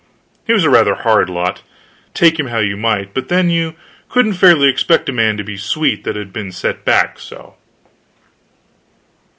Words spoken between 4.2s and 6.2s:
fairly expect a man to be sweet that